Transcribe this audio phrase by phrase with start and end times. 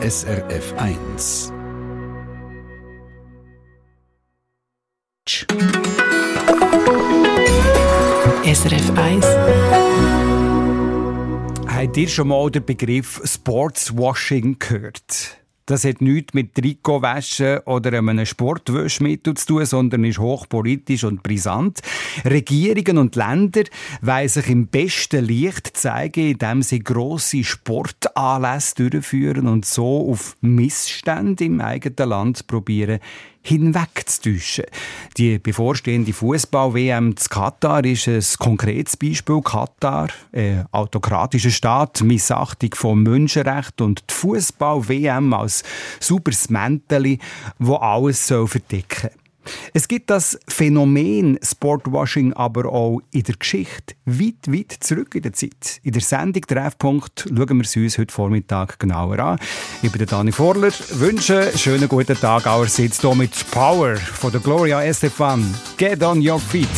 [0.00, 1.52] SRF 1.
[8.44, 9.26] SRF 1.
[11.66, 15.36] Habt ihr schon mal den Begriff Sportswashing gehört?
[15.68, 21.80] Das hat nichts mit Trikotwäschen oder einem Sportwäschmittel zu tun, sondern ist hochpolitisch und brisant.
[22.24, 23.64] Regierungen und Länder
[24.00, 31.44] wollen sich im besten Licht zeigen, indem sie grosse Sportanlässe durchführen und so auf Missstände
[31.44, 33.00] im eigenen Land probieren
[33.42, 34.64] hinwegzutäuschen.
[35.16, 39.40] Die bevorstehende Fußball-WM zu Katar ist ein konkretes Beispiel.
[39.42, 45.62] Katar, ein autokratischer Staat, Missachtung von Menschenrechten und die Fußball-WM als
[46.00, 47.18] superes Mäntel,
[47.58, 49.27] wo alles verdecken soll.
[49.72, 55.32] Es gibt das Phänomen Sportwashing aber auch in der Geschichte, weit, weit zurück in der
[55.32, 55.80] Zeit.
[55.82, 59.38] In der Sendung Treffpunkt schauen wir es uns heute Vormittag genauer an.
[59.82, 64.40] Ich bin Dani Vorler, wünsche einen schönen guten Tag allerseits hier mit Power von der
[64.40, 65.54] Gloria Estefan.
[65.76, 66.68] Get on your feet.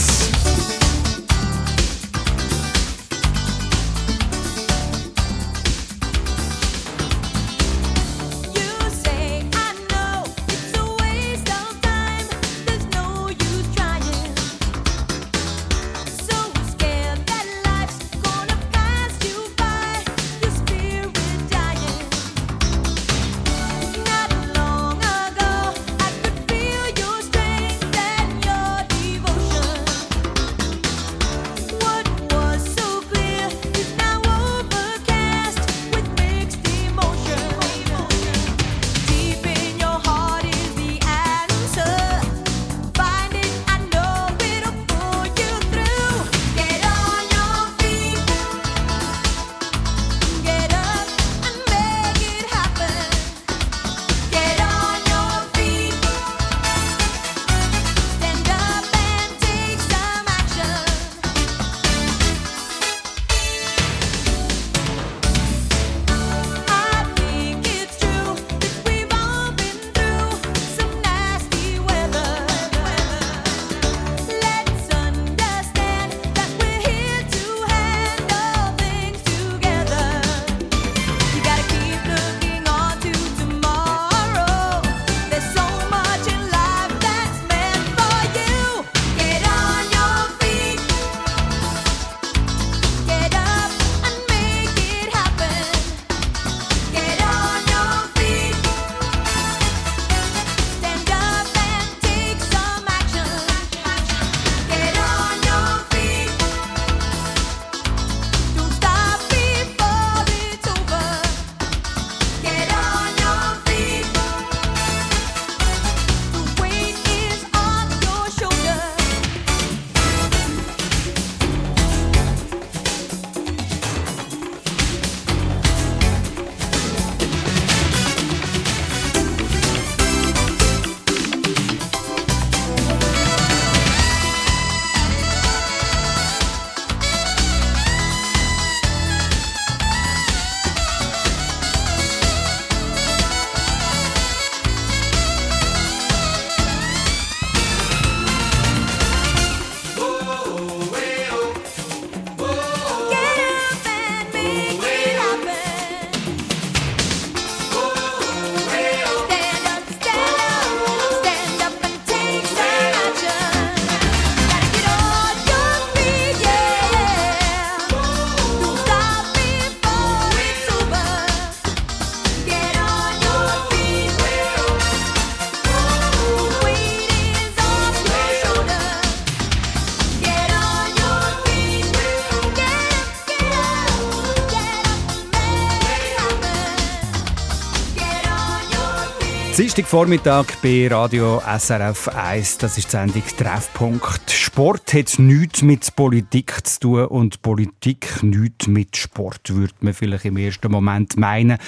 [189.86, 192.58] Vormittag bei Radio SRF 1.
[192.58, 194.30] Das ist die Sendung Treffpunkt.
[194.30, 200.24] Sport hat nichts mit Politik zu tun und Politik nichts mit Sport, würde man vielleicht
[200.24, 201.58] im ersten Moment meinen.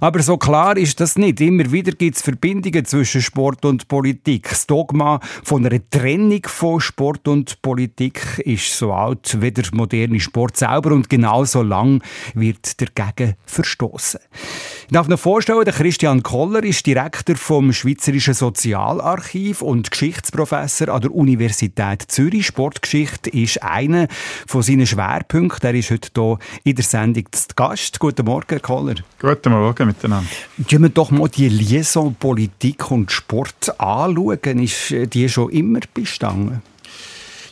[0.00, 1.40] Aber so klar ist das nicht.
[1.40, 4.48] Immer wieder gibt es Verbindungen zwischen Sport und Politik.
[4.48, 10.18] Das Dogma von einer Trennung von Sport und Politik ist so alt wie der moderne
[10.18, 12.02] Sport selber und genauso lang
[12.34, 14.20] wird dagegen verstoßen.
[14.90, 21.02] Ich darf mir vorstellen, der Christian Koller ist Direktor vom Schweizerischen Sozialarchiv und Geschichtsprofessor an
[21.02, 22.46] der Universität Zürich.
[22.46, 24.08] Sportgeschichte ist einer
[24.48, 25.68] von seinen Schwerpunkten.
[25.68, 28.00] Er ist heute hier in der Sendung zu Gast.
[28.00, 28.96] Guten Morgen, Herr Koller.
[29.20, 30.28] Guten Morgen miteinander.
[30.68, 34.58] Schauen wir doch mal die Liaison Politik und Sport anschauen.
[34.58, 36.62] Ist die schon immer bestanden?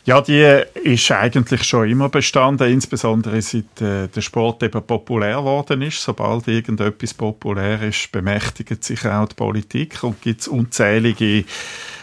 [0.08, 0.40] Ja, die
[0.84, 6.02] ist eigentlich schon immer bestanden, insbesondere seit äh, der Sport eben populär geworden ist.
[6.02, 11.44] Sobald irgendetwas populär ist, bemächtigt sich auch die Politik und gibt es unzählige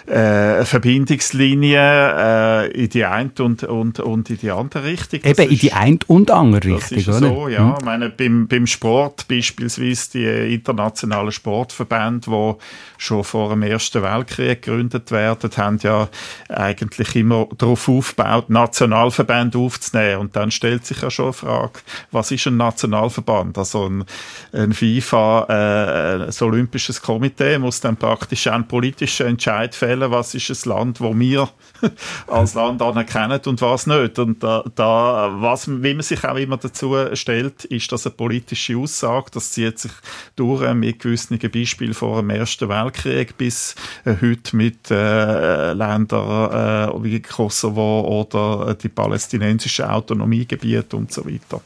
[0.07, 5.22] äh, Verbindungslinie äh, in die eine und, und, und in die andere Richtung.
[5.24, 7.28] Das Eben, ist, in die eine und andere Richtung, das ist oder?
[7.28, 7.63] so, ja.
[7.63, 7.75] Mhm.
[7.80, 12.54] Ich meine, beim, beim Sport beispielsweise die internationalen Sportverbände, die
[12.98, 16.07] schon vor dem Ersten Weltkrieg gegründet werden, haben ja
[16.50, 20.22] eigentlich immer darauf aufgebaut, Nationalverbände aufzunehmen.
[20.22, 21.80] Und dann stellt sich ja schon die Frage,
[22.12, 23.57] was ist ein Nationalverband?
[23.57, 24.06] Also ein,
[24.54, 30.33] ein FIFA, äh, das Olympisches Komitee muss dann praktisch einen politischen Entscheid fällen wählen, was
[30.33, 31.50] ist ein Land, wo wir
[32.27, 34.19] als Land anerkennen und was nicht.
[34.19, 38.77] Und da, da, was, wie man sich auch immer dazu stellt, ist das eine politische
[38.77, 39.31] Aussage.
[39.31, 39.92] Das zieht sich
[40.36, 43.75] durch mit gewissen Beispielen vor dem Ersten Weltkrieg bis
[44.06, 51.62] äh, heute mit äh, Ländern äh, wie Kosovo oder die palästinensischen Autonomiegebiete und so weiter.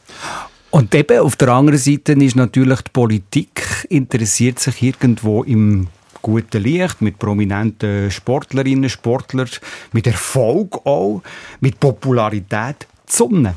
[0.70, 5.88] Und eben auf der anderen Seite ist natürlich die Politik interessiert sich irgendwo im
[6.22, 9.48] guten Licht, mit prominenten Sportlerinnen, Sportlern,
[9.92, 11.22] mit Erfolg auch,
[11.60, 13.54] mit Popularität die Sonne.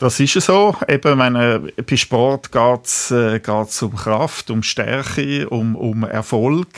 [0.00, 0.74] Das ist so.
[0.88, 3.38] Eben, meine, bei Sport geht es äh,
[3.82, 6.68] um Kraft, um Stärke, um, um Erfolg,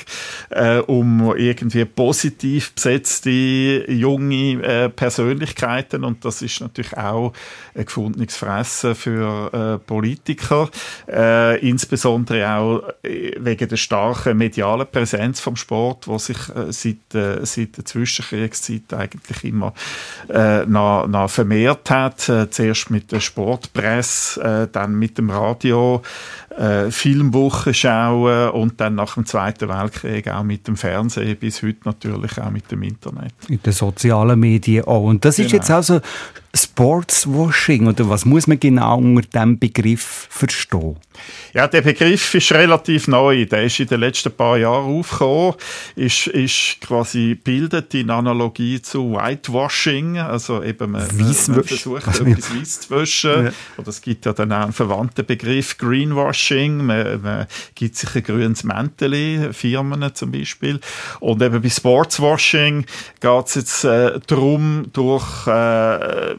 [0.50, 6.02] äh, um irgendwie positiv besetzte junge äh, Persönlichkeiten.
[6.02, 7.32] Und das ist natürlich auch
[7.76, 10.68] ein gefundenes Fressen für äh, Politiker.
[11.08, 17.14] Äh, insbesondere auch äh, wegen der starken medialen Präsenz vom Sport, wo sich äh, seit,
[17.14, 19.74] äh, seit der Zwischenkriegszeit eigentlich immer
[20.28, 22.28] äh, noch, noch vermehrt hat.
[22.28, 26.02] Äh, zuerst mit der Sportpresse, äh, dann mit dem Radio,
[26.56, 31.78] äh, Filmwoche schauen und dann nach dem Zweiten Weltkrieg auch mit dem Fernsehen, bis heute
[31.84, 33.34] natürlich auch mit dem Internet.
[33.48, 35.04] In den sozialen Medien auch.
[35.04, 35.46] Und das genau.
[35.46, 36.00] ist jetzt also
[36.54, 40.96] Sportswashing oder was muss man genau unter diesem Begriff verstehen?
[41.54, 43.46] Ja, der Begriff ist relativ neu.
[43.46, 45.54] Der ist in den letzten paar Jahren aufgekommen.
[45.96, 50.18] Ist, ist quasi bildet in Analogie zu Whitewashing.
[50.18, 53.46] Also eben, man, man versucht, etwas weiß zu waschen.
[53.46, 53.52] Ja.
[53.78, 56.84] Oder es gibt ja dann auch einen verwandten Begriff Greenwashing.
[56.84, 60.80] Man, man gibt sich ein grünes Mäntel, Firmen zum Beispiel.
[61.20, 62.84] Und eben bei Sportswashing
[63.20, 66.34] geht es jetzt äh, darum, durch äh,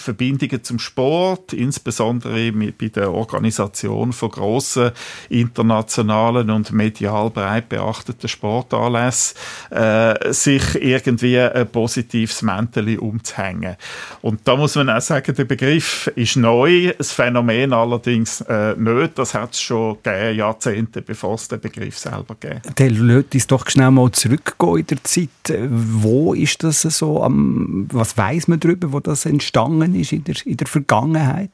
[0.00, 4.90] Verbindungen zum Sport, insbesondere bei der Organisation von grossen
[5.28, 9.36] internationalen und medial breit beachteten Sportanlässen,
[9.70, 13.76] äh, sich irgendwie ein positives Mäntel umzuhängen.
[14.22, 19.18] Und da muss man auch sagen, der Begriff ist neu, das Phänomen allerdings äh, nicht.
[19.18, 23.46] Das hat es schon gegeben, Jahrzehnte, bevor es den Begriff selber gegeben Dann lässt uns
[23.46, 25.28] doch schnell mal zurückgehen in der Zeit.
[25.68, 27.20] Wo ist das so?
[27.92, 31.50] was weiß man darüber, wo das entstanden gegangen ist in der, in der Vergangenheit?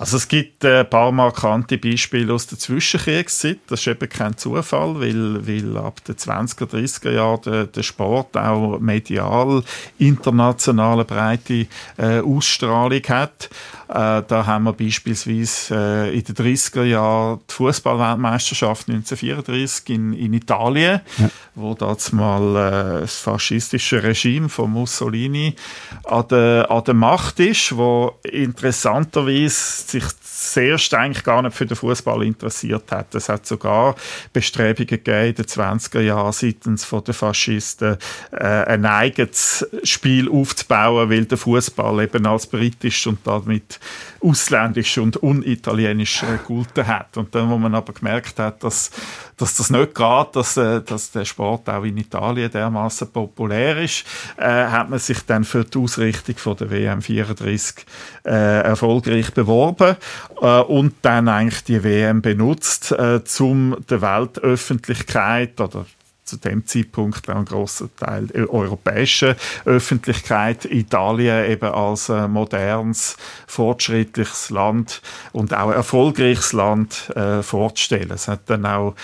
[0.00, 3.58] Also es gibt ein paar markante Beispiele aus der Zwischenkriegszeit.
[3.66, 8.34] Das ist eben kein Zufall, weil, weil ab den 20er, 30er Jahren der, der Sport
[8.34, 9.62] auch medial
[9.98, 11.66] internationale breite
[11.98, 13.50] äh, Ausstrahlung hat.
[13.90, 20.32] Äh, da haben wir beispielsweise äh, in den 30er Jahren die Fußballweltmeisterschaft 1934 in, in
[20.32, 21.28] Italien, ja.
[21.56, 25.56] wo das mal äh, das faschistische Regime von Mussolini
[26.04, 30.04] an der, an der Macht ist, wo interessanterweise sich
[30.40, 33.14] zuerst eigentlich gar nicht für den Fußball interessiert hat.
[33.14, 33.94] Es hat sogar
[34.32, 37.98] Bestrebungen gegeben in den 20er Jahren seitens von den Faschisten,
[38.32, 43.78] äh, ein eigenes Spiel aufzubauen, weil der Fußball eben als britisch und damit
[44.20, 47.16] ausländisch und unitalienisch äh, gelten hat.
[47.16, 48.90] Und dann, wo man aber gemerkt hat, dass,
[49.36, 54.04] dass das nicht geht, dass, äh, dass der Sport auch in Italien dermaßen populär ist,
[54.36, 57.86] äh, hat man sich dann für die Ausrichtung von der WM 34
[58.24, 59.96] äh, erfolgreich beworben
[60.40, 65.86] äh, und dann eigentlich die WM benutzt, äh, um der Weltöffentlichkeit oder
[66.30, 73.16] zu dem Zeitpunkt auch ein großer Teil der europäischen Öffentlichkeit Italien eben als äh, modernes,
[73.48, 78.12] fortschrittliches Land und auch erfolgreiches Land äh, vorzustellen.
[78.12, 78.94] Es hat dann auch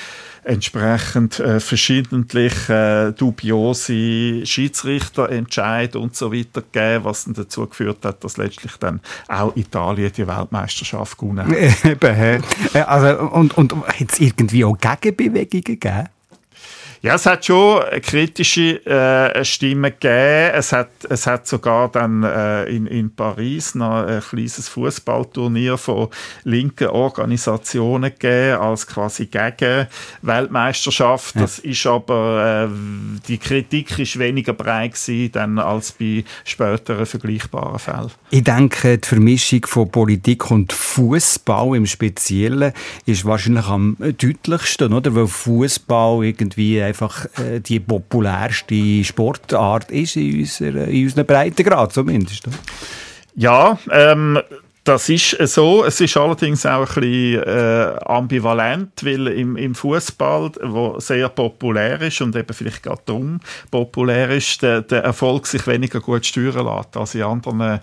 [0.46, 8.22] entsprechend äh, verschiedentlich äh, dubiose Schiedsrichterentscheid und so weiter gegeben, was dann dazu geführt hat,
[8.22, 11.84] dass letztlich dann auch Italien die Weltmeisterschaft gewonnen hat.
[11.84, 12.42] Eben,
[12.86, 16.08] also, und, und hat es irgendwie auch Gegenbewegungen gegeben?
[17.06, 20.50] Ja, es hat schon kritische äh, Stimmen gegeben.
[20.54, 26.08] Es hat, es hat sogar dann äh, in, in Paris noch ein kleines Fußballturnier von
[26.42, 29.86] linken Organisationen gegeben, als quasi gegen
[30.22, 31.36] Weltmeisterschaft.
[31.36, 31.42] Ja.
[31.42, 37.78] Das ist aber, äh, die Kritik ist weniger breit gewesen, dann als bei späteren vergleichbaren
[37.78, 38.10] Fällen.
[38.30, 42.72] Ich denke, die Vermischung von Politik und Fußball im Speziellen
[43.04, 45.14] ist wahrscheinlich am deutlichsten, oder?
[45.14, 52.44] Weil Fußball irgendwie einfach äh, die populärste Sportart ist in, unserer, in unseren Breitengrad zumindest.
[53.34, 54.40] Ja, ähm,
[54.84, 55.84] das ist so.
[55.84, 62.00] Es ist allerdings auch ein bisschen äh, ambivalent, weil im, im Fußball, wo sehr populär
[62.02, 66.66] ist und eben vielleicht gerade dumm populär ist, der, der Erfolg sich weniger gut steuern
[66.66, 67.80] lässt als in anderen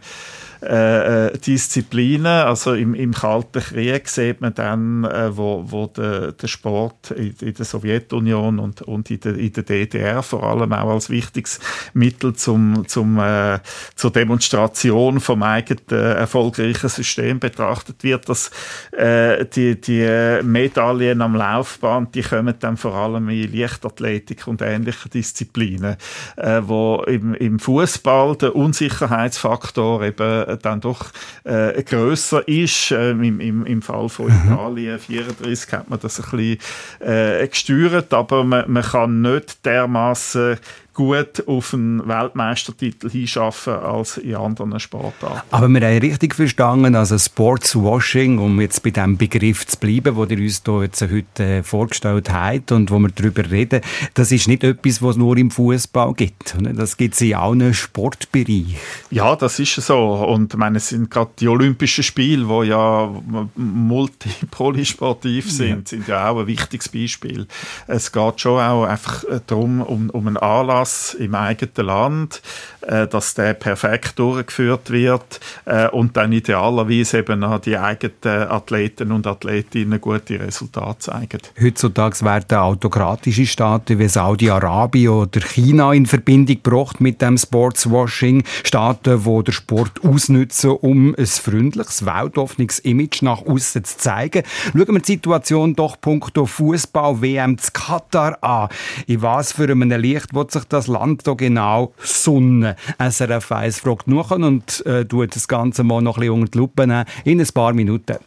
[0.66, 2.26] äh, äh, Disziplinen.
[2.26, 7.36] Also im, im Kalten Krieg sieht man dann, äh, wo, wo der, der Sport in,
[7.42, 11.60] in, der Sowjetunion und, und in, der, in der DDR vor allem auch als wichtiges
[11.94, 13.60] Mittel zum, zum, äh,
[13.96, 18.52] zur Demonstration vom eigenen erfolgreichen System betrachtet wird, dass
[18.92, 25.12] äh, die, die Medaillen am Laufband, die kommen dann vor allem in Leichtathletik und ähnlichen
[25.12, 25.98] Disziplinen,
[26.38, 31.12] äh, wo im, im Fußball der Unsicherheitsfaktor eben dann doch
[31.44, 32.92] äh, grösser ist.
[32.92, 34.54] Ähm, im, im, Im Fall von mhm.
[34.54, 36.60] Italien 34 hat man das ein bisschen
[37.00, 40.58] äh, gesteuert, aber man, man kann nicht dermaßen
[40.94, 45.42] gut auf einen Weltmeistertitel hinschaffen als in anderen Sportarten.
[45.50, 50.38] Aber wir haben richtig verstanden, also Sportswashing, um jetzt bei dem Begriff zu bleiben, den
[50.38, 53.82] ihr uns hier jetzt heute äh, vorgestellt habt und wo wir darüber reden,
[54.14, 56.56] das ist nicht etwas, was es nur im Fußball gibt.
[56.60, 58.76] Das gibt es in allen Sportbereichen.
[59.10, 59.98] Ja, das ist so.
[59.98, 63.10] Und ich meine, es sind gerade die Olympischen Spiele, die ja
[63.56, 65.98] multipolysportiv sind, ja.
[65.98, 67.48] sind ja auch ein wichtiges Beispiel.
[67.88, 72.42] Es geht schon auch einfach darum, um, um einen Anlass Anlass im eigenen Land,
[72.82, 79.12] äh, dass der perfekt durchgeführt wird äh, und dann idealerweise eben auch die eigenen Athleten
[79.12, 81.40] und Athletinnen gute Resultate zeigen.
[81.62, 88.44] Heutzutage werden autokratische Staaten wie Saudi-Arabien oder China in Verbindung gebracht mit dem Sportswashing.
[88.64, 94.44] Staaten, wo der Sport ausnutzen, um ein freundliches, weltoffenes Image nach außen zu zeigen.
[94.74, 98.70] Schauen wir die Situation doch punkto Fußball-WM zu Katar an.
[99.08, 102.76] In was für einem Licht wird sich das Land hier genau Sonne?
[103.00, 106.58] SRF 1 fragt nach und äh, tut das Ganze mal noch ein bisschen unter die
[106.58, 108.18] Lupe nehmen in ein paar Minuten.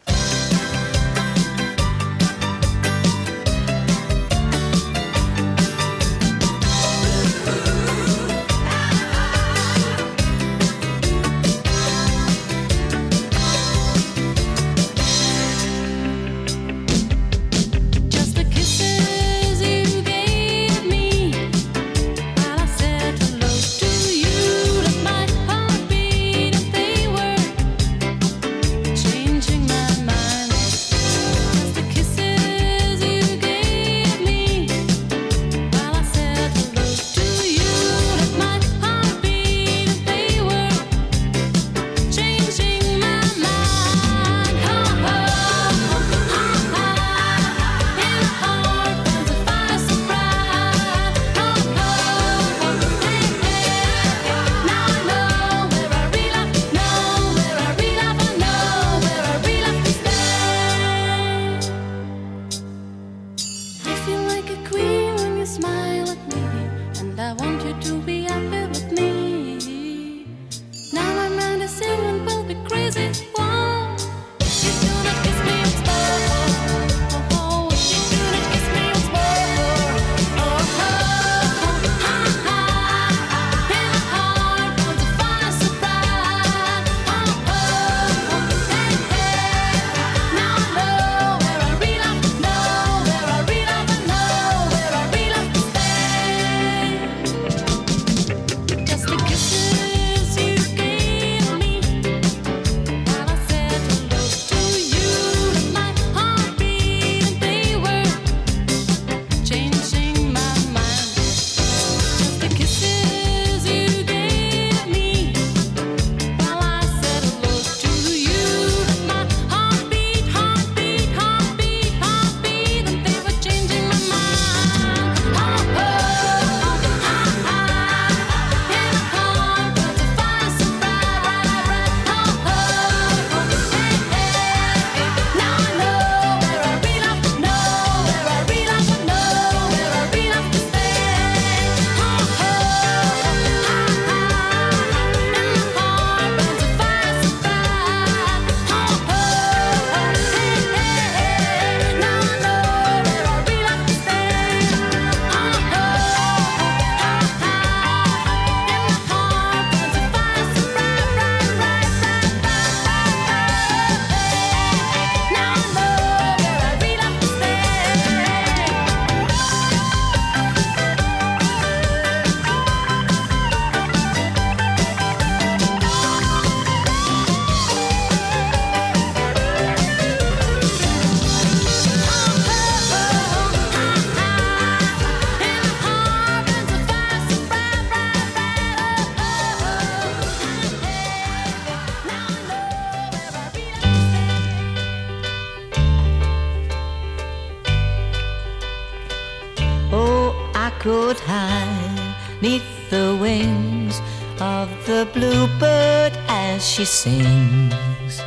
[206.77, 208.21] She sings.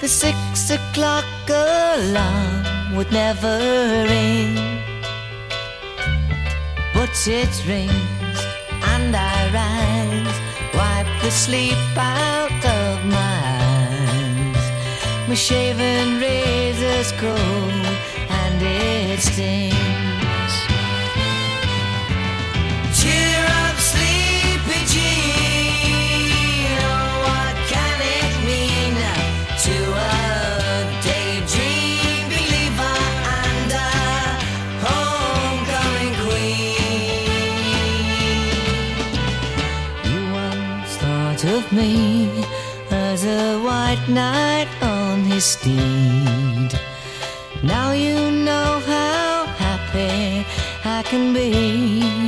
[0.00, 3.58] The six o'clock alarm would never
[4.08, 4.56] ring,
[6.92, 8.38] but it rings
[8.92, 10.38] and I rise,
[10.74, 13.38] wipe the sleep out of my
[13.70, 14.64] eyes.
[15.28, 17.86] My shaven razor's cold
[18.40, 20.54] and it stings.
[22.98, 23.35] Cheer
[41.66, 42.44] of me
[42.90, 46.72] as a white knight on his steed.
[47.62, 50.44] Now you know how happy
[50.84, 52.25] I can be.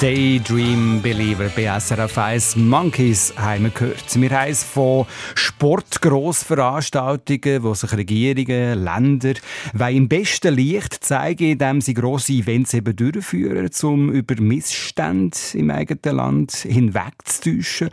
[0.00, 4.14] Daydream Believer bei SRF 1 Monkeys haben gehört.
[4.14, 9.34] Wir haben von Sportgrossveranstaltungen, wo sich Regierungen, Länder
[9.74, 15.72] wollen im besten Licht zeigen, indem sie grosse Events eben durchführen, um über Missstände im
[15.72, 17.90] eigenen Land hinwegzutäuschen.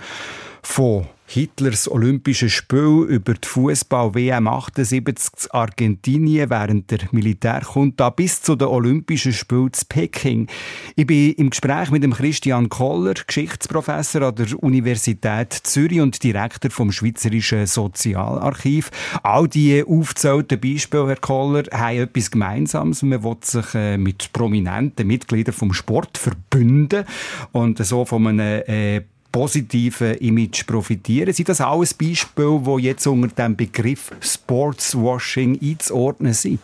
[0.62, 8.56] Von Hitlers Olympische Spiel über die Fußball-WM 78 in Argentinien während der Militärjunta bis zu
[8.56, 10.48] den Olympischen Spielen zu Peking.
[10.96, 16.70] Ich bin im Gespräch mit dem Christian Koller, Geschichtsprofessor an der Universität Zürich und Direktor
[16.70, 18.92] vom Schweizerischen Sozialarchiv.
[19.24, 23.02] All die aufgezählten Beispiele, Herr Koller, haben etwas Gemeinsames.
[23.02, 27.06] Man will sich äh, mit prominenten Mitgliedern vom Sport verbünden
[27.52, 29.02] und so von einem äh,
[29.36, 31.34] positiven Image profitieren.
[31.34, 36.62] Sind das alles Beispiele, die jetzt unter dem Begriff Sportswashing einzuordnen sind?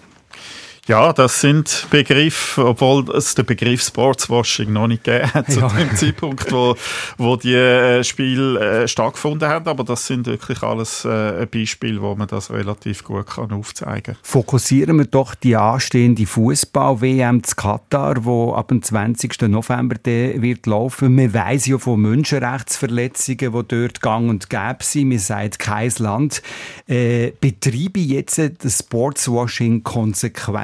[0.88, 5.68] Ja, das sind Begriffe, obwohl es den Begriff Sportswashing noch nicht gegeben hat, zu Ja.
[5.68, 6.76] dem Zeitpunkt, wo,
[7.20, 9.68] wo die äh, Spiele äh, stattgefunden haben.
[9.68, 14.18] Aber das sind wirklich alles äh, Beispiele, wo man das relativ gut kann aufzeigen kann.
[14.24, 19.40] Fokussieren wir doch die anstehende Fußball-WM zu Katar, wo ab dem 20.
[19.44, 21.14] November wird laufen.
[21.14, 25.10] Man weiss ja von Menschenrechtsverletzungen, die dort gang und gäbe sind.
[25.10, 26.42] Man sagt, kein Land
[26.88, 29.84] äh, betreibe jetzt das Sportswashing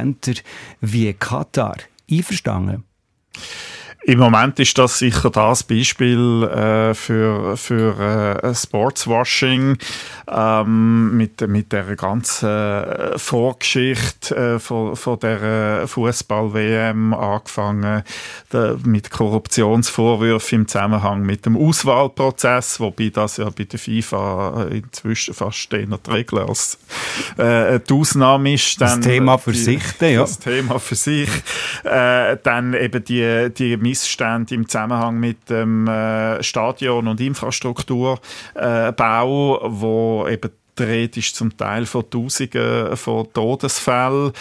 [0.08, 0.42] konsequenter
[0.82, 1.78] wie Katar.
[2.10, 2.84] Einverstanden?
[4.10, 9.78] Im Moment ist das sicher das Beispiel äh, für, für äh, Sportswashing
[10.32, 18.04] ähm, mit, mit der ganzen äh, Vorgeschichte äh, von, von der Fußball-WM angefangen,
[18.54, 24.78] der, mit Korruptionsvorwürfen im Zusammenhang mit dem Auswahlprozess, wobei das ja bei der FIFA äh,
[24.78, 26.78] inzwischen fast eher die Regel als
[27.38, 28.80] äh, die Ausnahme ist.
[28.80, 30.22] Das Dann, Thema für die- sich, ja.
[30.22, 31.30] Das Thema für sich.
[31.84, 38.20] Äh, dann eben die, die Missstände im Zusammenhang mit dem äh, Stadion- und Infrastrukturbau,
[38.96, 44.32] Bau, wo eben die Rede ist zum Teil von Tausenden von Todesfällen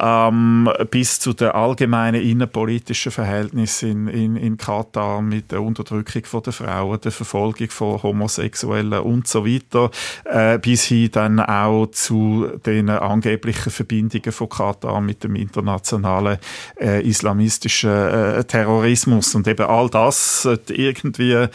[0.00, 6.42] ähm, bis zu den allgemeinen innenpolitischen Verhältnissen in, in, in Katar mit der Unterdrückung von
[6.42, 9.90] der Frauen, der Verfolgung von Homosexuellen und so weiter,
[10.24, 16.38] äh, bis hin dann auch zu den angeblichen Verbindungen von Katar mit dem internationalen
[16.80, 19.34] äh, islamistischen äh, Terrorismus.
[19.34, 21.48] Und eben all das sollte irgendwie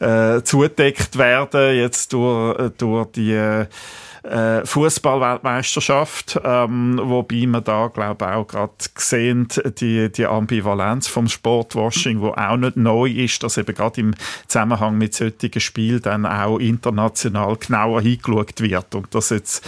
[0.00, 3.66] äh, zudeckt werden jetzt durch, durch die
[4.22, 11.28] äh, Fußballweltmeisterschaft, ähm, wobei man da glaube ich auch gerade sehen die die Ambivalenz vom
[11.28, 14.14] Sportwashing, wo auch nicht neu ist, dass eben gerade im
[14.48, 18.94] Zusammenhang mit solchen Spielen dann auch international genauer hingeschaut wird.
[18.94, 19.64] Und das jetzt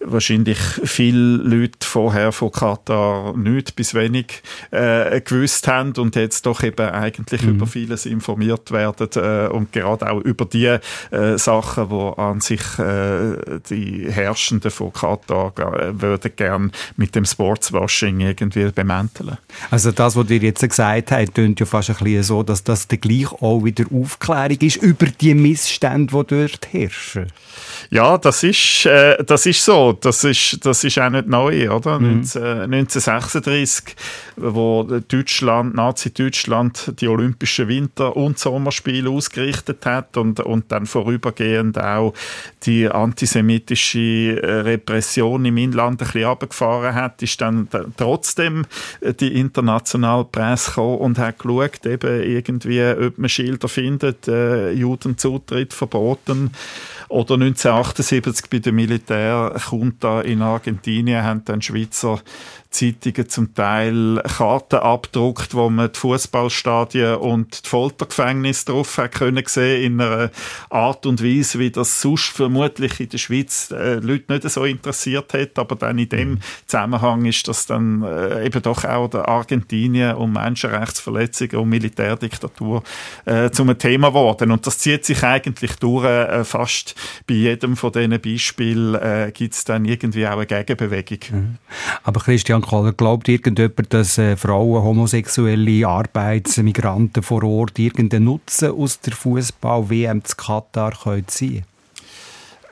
[0.00, 6.62] wahrscheinlich viele Leute vorher von Katar nicht bis wenig äh, gewusst haben und jetzt doch
[6.62, 7.48] eben eigentlich Mhm.
[7.56, 12.60] über vieles informiert werden äh, und gerade auch über die äh, Sachen, wo an sich
[12.78, 19.38] äh, die Herrschenden von Katar äh, würden gern mit dem Sportswashing irgendwie bemänteln.
[19.70, 22.88] Also das, was ihr jetzt gesagt habt, klingt ja fast ein bisschen so, dass das
[22.88, 27.26] gleich auch wieder Aufklärung ist über die Missstände, die dort herrschen.
[27.90, 29.92] Ja, das ist, äh, das ist so.
[29.92, 31.98] Das ist, das ist auch nicht neu, oder?
[32.00, 33.94] 19, äh, 1936,
[34.36, 42.12] wo Deutschland, Nazi-Deutschland die Olympischen Winter- und Sommerspiele ausgerichtet hat und, und dann vorübergehend auch
[42.64, 48.64] die antisemitische äh, Repression im Inland ein bisschen runtergefahren hat, ist dann da- trotzdem
[49.00, 54.72] äh, die internationale Presse gekommen und hat geschaut, eben irgendwie, ob man Schilder findet, äh,
[54.72, 56.50] Judenzutritt verboten.
[57.08, 57.36] Oder
[57.76, 62.20] 1978 bei der Militärjunta in Argentinien haben dann Schweizer
[62.76, 69.42] Zeitungen zum Teil Karten abgedruckt, wo man die Fußballstadien und die Foltergefängnisse drauf hat können
[69.46, 70.30] sehen in einer
[70.68, 75.32] Art und Weise, wie das sonst vermutlich in der Schweiz äh, Leute nicht so interessiert
[75.32, 80.14] hat, aber dann in dem Zusammenhang ist das dann äh, eben doch auch der Argentinien
[80.16, 82.82] um Menschenrechtsverletzungen und Militärdiktatur
[83.24, 84.50] äh, zum Thema geworden.
[84.50, 86.94] Und das zieht sich eigentlich durch äh, fast
[87.26, 91.58] bei jedem von diesen Beispielen äh, gibt es dann irgendwie auch eine Gegenbewegung.
[92.02, 99.00] Aber Christian Kohler, glaubt irgendjemand, dass äh, Frauen, homosexuelle Arbeitsmigranten vor Ort irgendeinen Nutzen aus
[99.00, 101.64] der Fußball-WM zu Katar können ziehen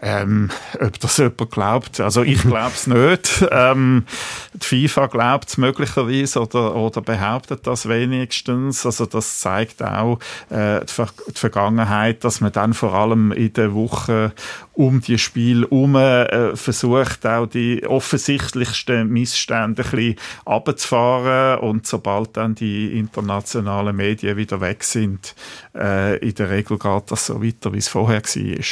[0.06, 0.50] Ähm,
[0.82, 3.46] ob das jemand glaubt, also ich glaube es nicht.
[3.50, 4.04] Ähm,
[4.52, 8.84] die FIFA glaubt es möglicherweise oder, oder behauptet das wenigstens.
[8.84, 10.18] Also das zeigt auch
[10.50, 14.32] äh, die, Ver die Vergangenheit, dass man dann vor allem in der Woche
[14.74, 22.36] um die Spiel herum äh, versucht, auch die offensichtlichsten Missstände ein bisschen runterzufahren und sobald
[22.36, 25.34] dann die internationalen Medien wieder weg sind,
[25.74, 28.64] äh, in der Regel geht das so weiter, wie es vorher war.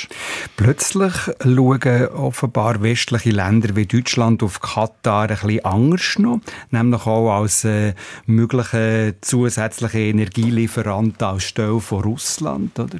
[0.56, 7.40] Plötzlich schauen offenbar westliche Länder wie Deutschland auf Katar ein bisschen anders noch, nämlich auch
[7.40, 7.94] als äh,
[8.26, 12.78] mögliche zusätzliche Energielieferant als Stelle von Russland.
[12.78, 12.98] Oder?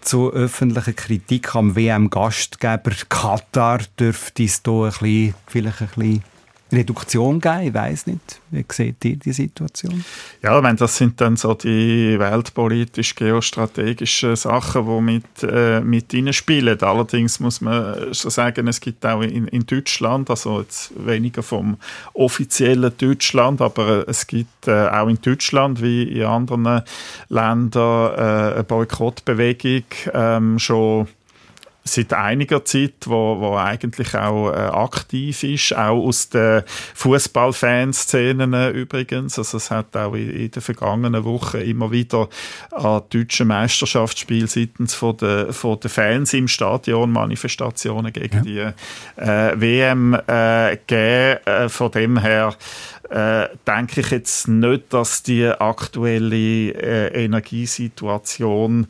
[0.00, 6.33] Zu öffentlicher Kritik am WM-Gastgeber Katar dürfte es da ein bisschen, vielleicht ein bisschen
[6.72, 8.40] Reduktion geben, ich weiss nicht.
[8.50, 10.04] Wie seht ihr die Situation?
[10.42, 16.80] Ja, meine, das sind dann so die weltpolitisch-geostrategischen Sachen, die mit, äh, mit reinspielen.
[16.82, 21.76] Allerdings muss man schon sagen, es gibt auch in, in Deutschland, also jetzt weniger vom
[22.14, 26.80] offiziellen Deutschland, aber es gibt äh, auch in Deutschland wie in anderen
[27.28, 31.06] Ländern äh, eine Boykottbewegung ähm, schon
[31.84, 36.62] seit einiger Zeit, wo, wo eigentlich auch äh, aktiv ist, auch aus den
[36.94, 39.38] Fußballfanszenen äh, übrigens.
[39.38, 42.28] Also es hat auch in, in den vergangenen Wochen immer wieder
[42.70, 48.60] an deutschen Meisterschaftsspiel seitens von der, von der Fans im Stadion Manifestationen gegen die
[49.16, 51.04] äh, WM äh, gegeben.
[51.44, 52.54] Äh, von dem her
[53.10, 58.86] äh, denke ich jetzt nicht, dass die aktuelle äh, Energiesituation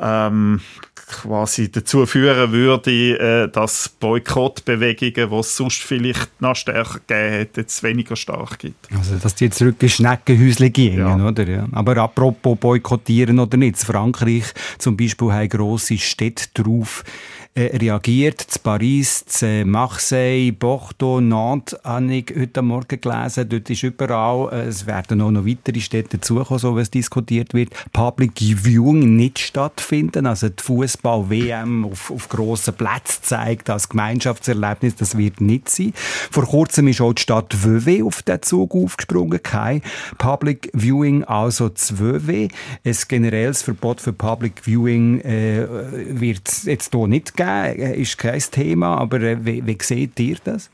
[0.00, 0.60] ähm,
[1.06, 7.60] quasi dazu führen würde, äh, dass Boykottbewegungen, die es sonst vielleicht noch stärker gegeben hätte,
[7.60, 8.88] jetzt weniger stark gibt.
[8.96, 11.14] Also, dass die jetzt zurück in Schneckenhäusle gehen, Ja.
[11.16, 11.48] oder?
[11.48, 11.66] Ja.
[11.72, 14.44] Aber apropos boykottieren oder nicht, in Frankreich
[14.78, 17.04] zum Beispiel haben grosse Städte darauf
[17.56, 18.38] äh, reagiert.
[18.40, 23.48] Zu Paris, zu Marseille, Bordeaux, Nantes habe ich heute Morgen gelesen.
[23.48, 27.54] Dort ist überall, äh, es werden auch noch weitere Städte dazukommen, so wie es diskutiert
[27.54, 30.26] wird, Public Viewing nicht stattfinden.
[30.26, 35.94] Also die Fußball-WM auf, auf grossen Plätzen zeigt als Gemeinschaftserlebnis, das wird nicht sein.
[35.96, 39.42] Vor kurzem ist auch die Stadt Vevey auf den Zug aufgesprungen.
[39.42, 39.80] Kein
[40.18, 42.48] Public Viewing, also zu Vevey.
[42.84, 45.66] Ein generelles Verbot für Public Viewing äh,
[46.20, 47.45] wird jetzt hier nicht geben.
[47.46, 50.70] Geben, äh, ist kein Thema, aber äh, wie, wie seht ihr das?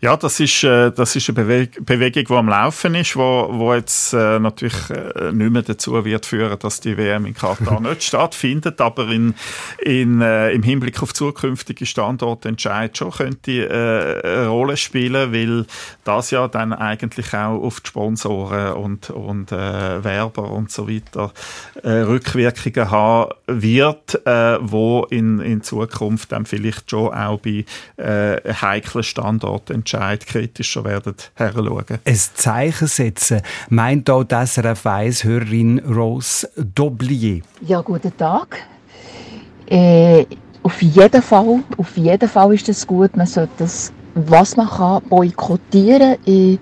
[0.00, 3.74] Ja, das ist, äh, das ist eine Beweg Bewegung, die am Laufen ist, wo, wo
[3.74, 8.04] jetzt äh, natürlich äh, nicht mehr dazu wird führen, dass die WM in Katar nicht
[8.04, 9.34] stattfindet, aber in,
[9.82, 15.66] in, äh, im Hinblick auf zukünftige Standortentscheid schon könnte äh, eine Rolle spielen, weil
[16.04, 21.32] das ja dann eigentlich auch auf die Sponsoren und, und äh, Werber und so weiter
[21.82, 27.64] äh, Rückwirkungen haben wird, äh, wo in, in Zukunft dann vielleicht schon auch bei
[27.96, 31.84] äh, heiklen Standorten Entscheid kritischer werden heranschauen.
[32.04, 37.42] Ein Zeichen setzen, meint auch das SRF 1 Hörerin Rose Doblier.
[37.60, 38.58] Ja, guten Tag.
[39.66, 40.24] Äh,
[40.62, 43.16] auf jeden Fall, auf jeden Fall ist das gut.
[43.16, 46.16] Man sollte das, was man kann, boykottieren.
[46.24, 46.58] Ich,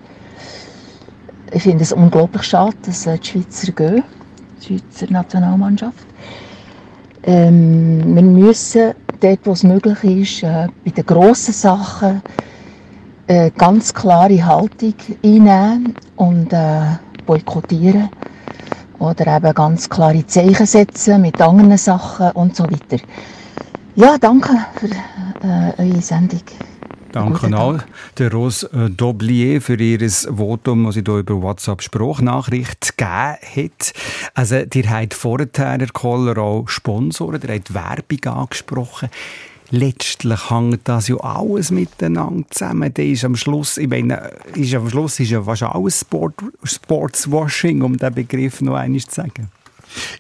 [1.53, 4.05] ich finde es unglaublich schade, dass äh, die Schweizer gehen,
[4.61, 6.07] die Schweizer Nationalmannschaft.
[7.22, 12.22] Ähm, wir müssen dort, wo es möglich ist, äh, bei den grossen Sachen
[13.28, 18.08] eine ganz klare Haltung einnehmen und äh, boykottieren.
[18.98, 23.02] Oder eben ganz klare Zeichen setzen mit anderen Sachen und so weiter.
[23.94, 24.86] Ja, danke für
[25.46, 26.42] äh, eure Sendung.
[27.12, 27.78] Danke auch
[28.18, 33.92] der Rose äh, Doblier für ihr Votum, das sie hier über WhatsApp Sprachnachricht gegeben hat.
[34.34, 39.08] Also, ihr habt vorher, Herr Koller, auch Sponsoren, ihr habt Werbung angesprochen.
[39.70, 42.92] Letztlich hängt das ja alles miteinander zusammen.
[42.94, 47.83] Da ist am Schluss, ich meine, ist am Schluss ist ja fast alles Sport, Sportswashing,
[47.83, 49.50] um den Begriff noch einmal zu sagen.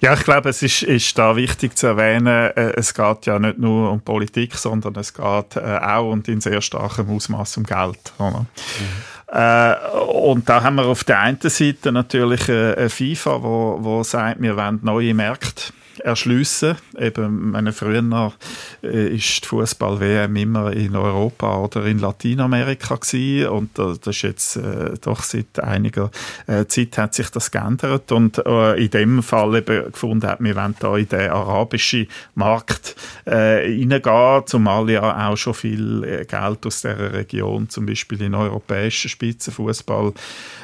[0.00, 3.58] Ja, ich glaube, es ist, ist da wichtig zu erwähnen, äh, es geht ja nicht
[3.58, 8.12] nur um Politik, sondern es geht äh, auch und in sehr starkem Ausmaß um Geld.
[8.18, 8.46] Oder?
[9.28, 14.02] Äh, und da haben wir auf der einen Seite natürlich äh, eine FIFA, wo, wo
[14.02, 16.76] sagt, wir wollen neue Märkte erschliessen.
[16.98, 18.32] Eben, meine früher
[18.82, 19.08] äh,
[19.44, 23.48] die Fußball-WM immer in Europa oder in Lateinamerika gewesen.
[23.48, 26.10] und äh, das ist jetzt äh, doch seit einiger
[26.46, 30.56] äh, Zeit hat sich das geändert und äh, in dem Fall eben gefunden hat, wir
[30.56, 36.66] wollen da in den arabischen Markt äh, reingehen, zumal ja auch schon viel äh, Geld
[36.66, 40.12] aus der Region, zum Beispiel in europäischen Spitzenfußball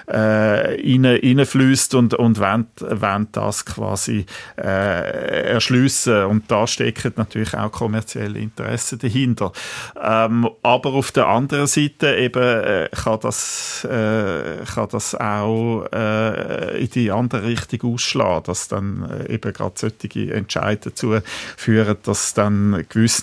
[0.06, 1.46] äh, rein,
[1.94, 6.24] und, und wollen das quasi äh, erschliessen.
[6.24, 9.52] Und da stecken natürlich auch kommerzielle Interessen dahinter.
[10.00, 16.82] Ähm, aber auf der anderen Seite eben äh, kann, das, äh, kann das auch äh,
[16.82, 21.18] in die andere Richtung ausschlagen, dass dann äh, eben gerade solche Entscheidungen dazu
[21.56, 23.22] führen, dass dann gewisse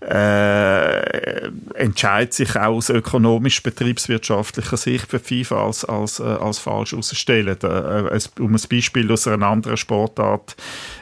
[0.00, 7.56] äh, Entscheid sich auch aus ökonomisch-betriebswirtschaftlicher Sicht für FIFA als, als, äh, als falsch herausstellen.
[8.38, 10.56] Um ein Beispiel aus einer anderen Sportart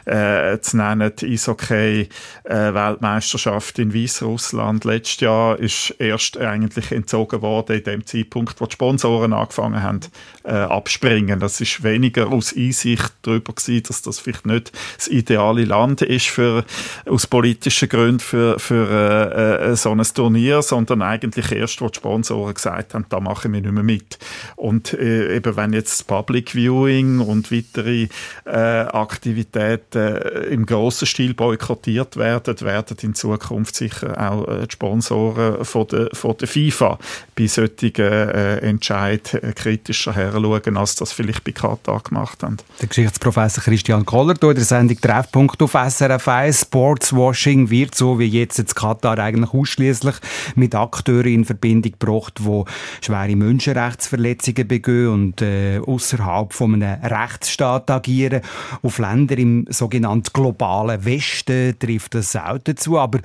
[0.07, 7.83] äh, zu nennen, die Eishockey-Weltmeisterschaft in Weißrussland letztes Jahr ist erst eigentlich entzogen worden in
[7.83, 9.99] dem Zeitpunkt, wo die Sponsoren angefangen haben
[10.45, 11.41] äh, abspringen.
[11.41, 16.27] Das ist weniger aus Einsicht darüber gewesen, dass das vielleicht nicht das ideale Land ist
[16.27, 16.63] für,
[17.05, 21.97] aus politischen Gründen für, für äh, äh, so ein Turnier, sondern eigentlich erst, wo die
[21.97, 24.17] Sponsoren gesagt haben, da machen wir nicht mehr mit.
[24.55, 28.07] Und äh, eben wenn jetzt Public Viewing und weitere
[28.45, 34.71] äh, Aktivitäten äh, im grossen Stil boykottiert werden, werden in Zukunft sicher auch äh, die
[34.71, 36.99] Sponsoren von der, von der FIFA
[37.35, 42.57] bei solchen äh, Entscheid äh, kritischer heranschauen, als das vielleicht bei Katar gemacht haben.
[42.81, 46.61] Der Geschichtsprofessor Christian Koller in der Sendung Treffpunkt auf SRF 1.
[46.61, 50.15] Sportswashing wird so wie jetzt in Katar eigentlich ausschließlich
[50.55, 52.63] mit Akteuren in Verbindung gebracht, die
[53.01, 58.41] schwere Menschenrechtsverletzungen begehen und äh, außerhalb von einem Rechtsstaat agieren.
[58.81, 63.19] Auf Länder im sogenannten globalen Westen trifft das selten zu, aber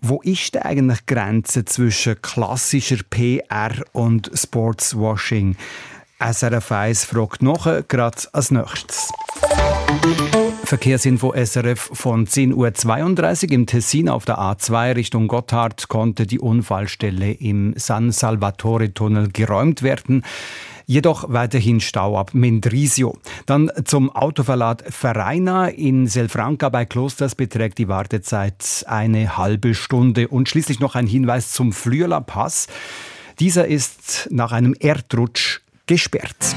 [0.00, 5.56] wo ist denn eigentlich die Grenze zwischen klassischer PR und Sportswashing?
[6.18, 9.12] SRF 1 fragt noch, gerade als nächstes.
[10.64, 17.30] Verkehrsinfo SRF von 10.32 Uhr im Tessin auf der A2 Richtung Gotthard konnte die Unfallstelle
[17.32, 20.24] im San Salvatore-Tunnel geräumt werden.
[20.86, 23.16] Jedoch weiterhin Stau ab Mendrisio.
[23.46, 30.28] Dann zum Autoverlad Vereina in Selfranca bei Klosters beträgt die Wartezeit eine halbe Stunde.
[30.28, 32.66] Und schließlich noch ein Hinweis zum Flüeler Pass.
[33.40, 36.54] Dieser ist nach einem Erdrutsch gesperrt.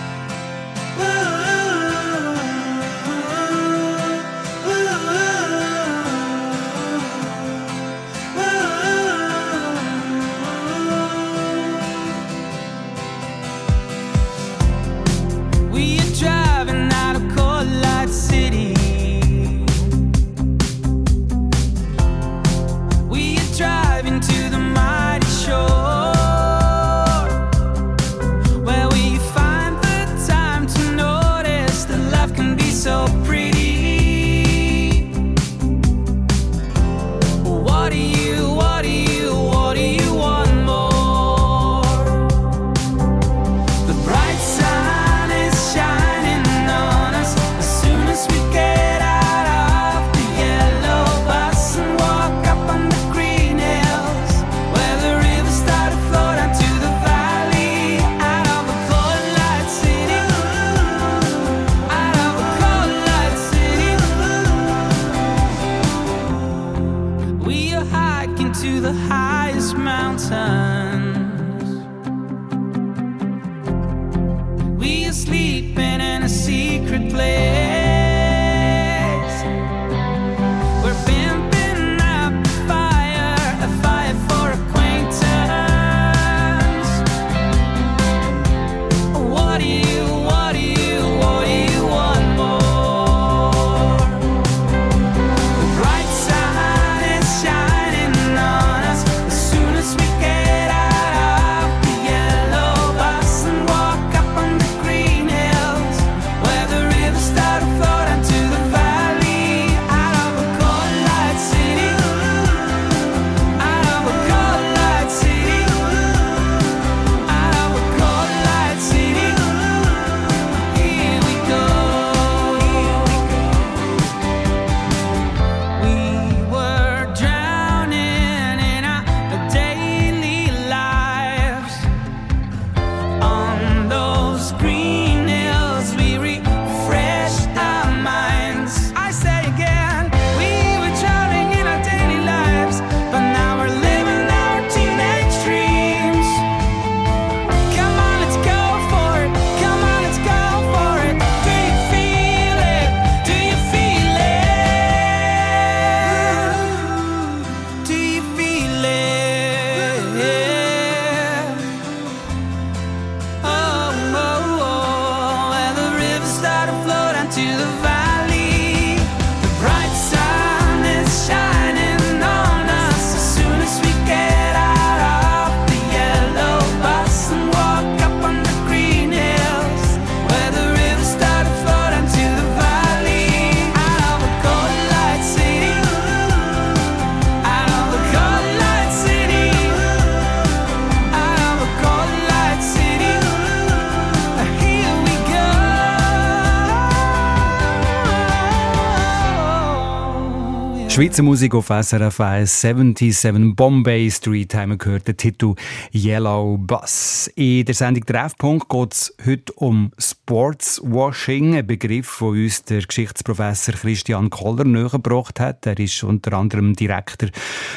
[200.97, 205.53] Schweizer Musik auf SRF 1, 77 Bombay Street haben wir gehört, der Titel
[205.93, 207.29] Yellow Bus.
[207.35, 213.75] In der Sendung Treffpunkt geht es heute um Sportswashing, ein Begriff, den uns der Geschichtsprofessor
[213.75, 215.67] Christian Koller nähergebracht hat.
[215.67, 217.29] Er ist unter anderem Direktor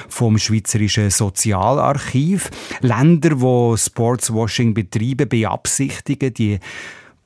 [0.09, 2.48] vom Schweizerischen Sozialarchiv.
[2.80, 6.59] Länder, die Sportswashing betreiben, beabsichtigen, die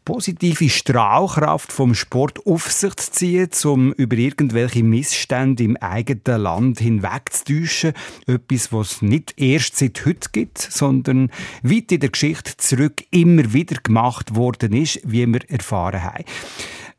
[0.05, 6.81] positive Strahlkraft vom Sport auf sich zu ziehen, um über irgendwelche Missstände im eigenen Land
[6.81, 7.95] hinwegzutäuschen.
[8.27, 11.31] Etwas, was es nicht erst seit heute gibt, sondern
[11.63, 16.25] weit in der Geschichte zurück immer wieder gemacht worden ist, wie wir erfahren haben.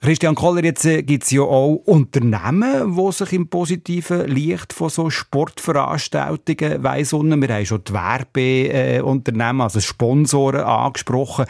[0.05, 4.91] Christian Koller, jetzt äh, gibt es ja auch Unternehmen, die sich im positiven Licht von
[4.91, 7.41] so Sportveranstaltungen weissen.
[7.41, 11.47] Wir haben schon die Werbeunternehmen, also Sponsoren angesprochen.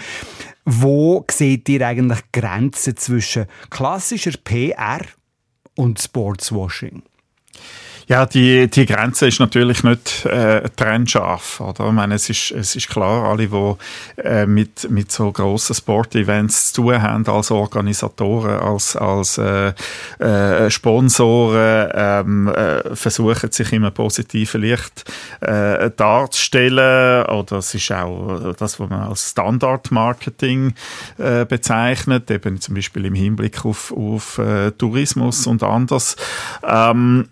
[0.63, 5.01] Wo seht ihr eigentlich Grenzen zwischen klassischer PR
[5.75, 7.03] und Sportswashing?
[8.07, 11.59] Ja, die, die Grenze ist natürlich nicht äh, trennscharf.
[11.59, 11.87] Oder?
[11.87, 16.71] Ich meine, es ist, es ist klar, alle, die äh, mit, mit so grossen Sportevents
[16.71, 19.73] zu tun haben, als Organisatoren, als, als äh,
[20.19, 25.05] äh, Sponsoren, ähm, äh, versuchen sich im positiven Licht
[25.41, 27.25] äh, darzustellen.
[27.25, 30.75] Oder es ist auch das, was man als Standard-Marketing
[31.17, 36.15] äh, bezeichnet, eben zum Beispiel im Hinblick auf, auf äh, Tourismus und anderes.
[36.63, 37.29] Ähm,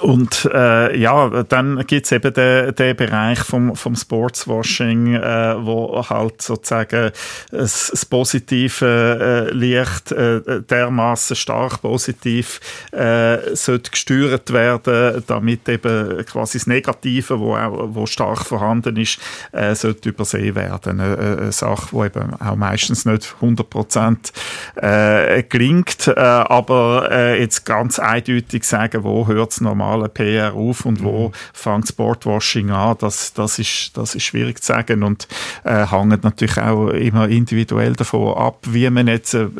[0.00, 6.42] und äh, ja, dann gibt's eben den, den Bereich vom, vom Sportswashing, äh, wo halt
[6.42, 7.10] sozusagen
[7.50, 12.60] das, das positive äh, Licht äh, dermaßen stark positiv
[12.92, 19.18] äh, sollte gesteuert werden, damit eben quasi das Negative, wo auch wo stark vorhanden ist,
[19.52, 21.00] äh, sollte übersehen werden.
[21.00, 24.32] Eine, eine Sache, wo eben auch meistens nicht 100 Prozent
[24.76, 30.84] äh, gelingt, äh, aber äh, jetzt ganz eindeutig sagen, wo hört's normal normalen PR auf
[30.84, 35.28] und wo fängt Sportwashing an, das, das, ist, das ist schwierig zu sagen und
[35.64, 39.50] äh, hängt natürlich auch immer individuell davon ab, wie man jetzt ein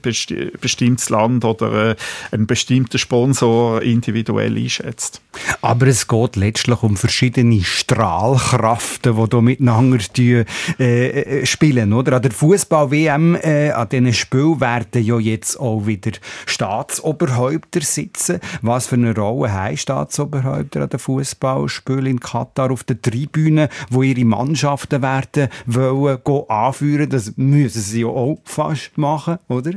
[0.00, 1.96] besti bestimmtes Land oder äh,
[2.30, 5.20] einen bestimmten Sponsor individuell einschätzt.
[5.60, 10.44] Aber es geht letztlich um verschiedene Strahlkraften, die hier miteinander die,
[10.78, 11.92] äh, spielen.
[11.92, 12.16] Oder?
[12.16, 16.12] An der Fußball-WM, äh, an diesen Spielen werden ja jetzt auch wieder
[16.46, 18.40] Staatsoberhäupter sitzen.
[18.62, 24.02] Was für eine Rolle haben Staatsoberhäupter an den Fußballspielen in Katar auf der Tribüne, wo
[24.02, 27.10] ihre Mannschaften werden wollen, anführen?
[27.10, 29.72] Das müssen sie ja auch fast machen, oder?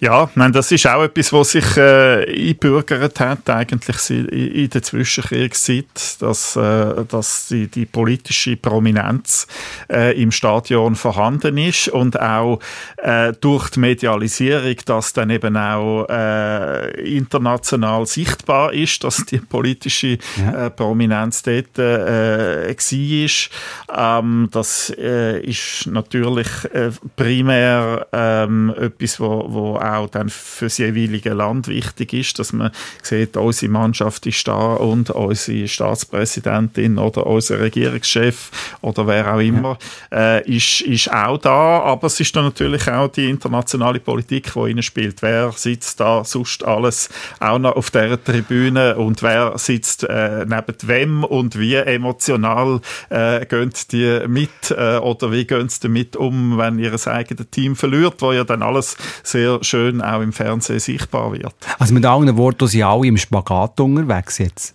[0.00, 4.82] Ja, nein, das ist auch etwas, was sich äh, einbürgert hat, eigentlich in, in der
[4.82, 9.46] Zwischenkriegszeit, dass, äh, dass die, die politische Prominenz
[9.90, 12.60] äh, im Stadion vorhanden ist und auch
[12.98, 20.18] äh, durch die Medialisierung, dass dann eben auch äh, international sichtbar ist, dass die politische
[20.38, 24.18] äh, Prominenz dort äh, war.
[24.18, 30.78] Ähm, das äh, ist natürlich äh, primär ähm, etwas, wo, wo auch dann für das
[30.78, 32.70] jeweilige Land wichtig ist, dass man
[33.02, 39.78] sieht, unsere Mannschaft ist da und unsere Staatspräsidentin oder unser Regierungschef oder wer auch immer
[40.12, 44.58] äh, ist, ist auch da, aber es ist dann natürlich auch die internationale Politik, die
[44.58, 45.22] rein spielt.
[45.22, 47.08] Wer sitzt da sonst alles
[47.40, 53.46] auch noch auf der Tribüne und wer sitzt äh, neben wem und wie emotional äh,
[53.46, 58.16] gehen die mit äh, oder wie gehen sie damit um, wenn ihr eigenes Team verliert,
[58.18, 61.54] wo ja dann alles sehr schön auch im Fernsehen sichtbar wird.
[61.78, 64.74] Also mit anderen Worten, sind alle im Spagat unterwegs jetzt.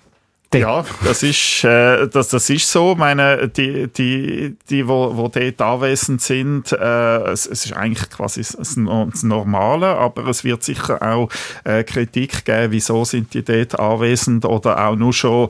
[0.53, 2.91] Ja, das ist, äh, das, das ist so.
[2.91, 8.09] Ich meine, die, die, die wo, wo dort anwesend sind, äh, es, es ist eigentlich
[8.09, 11.29] quasi das, das Normale, aber es wird sicher auch
[11.63, 15.47] äh, Kritik geben, wieso sind die dort anwesend oder auch nur schon,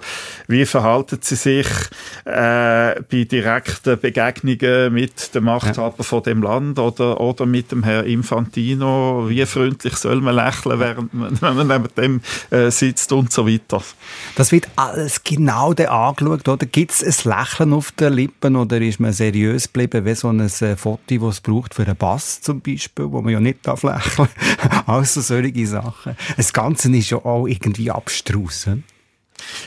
[0.47, 1.67] wie verhalten sie sich
[2.25, 8.05] äh, bei direkten Begegnungen mit dem Machthaber von dem Land oder, oder mit dem Herrn
[8.05, 12.21] Infantino, wie freundlich soll man lächeln, während man, wenn man neben dem
[12.51, 13.81] äh, sitzt und so weiter.
[14.35, 16.65] Das wird alles genau angeschaut, oder?
[16.65, 20.39] Gibt es ein Lächeln auf den Lippen oder ist man seriös geblieben, wie so ein
[20.39, 23.83] äh, Foto, das es braucht für einen Bass zum Beispiel, wo man ja nicht darf
[23.83, 24.27] lächeln
[24.85, 26.15] Also solche Sachen.
[26.37, 28.65] Das Ganze ist ja auch irgendwie abstrus.
[28.65, 28.83] hm?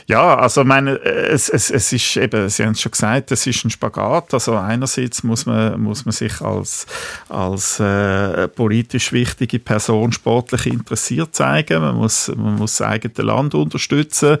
[0.07, 3.47] Ja, also ich meine, es, es, es ist eben, Sie haben es schon gesagt, es
[3.47, 4.33] ist ein Spagat.
[4.33, 6.85] Also einerseits muss man, muss man sich als,
[7.29, 11.81] als äh, politisch wichtige Person sportlich interessiert zeigen.
[11.81, 14.37] Man muss, man muss das eigene Land unterstützen.